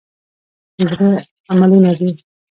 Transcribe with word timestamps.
د 0.77 0.79
زړه 0.91 1.07
عملونه 1.51 1.91
دي. 1.99 2.09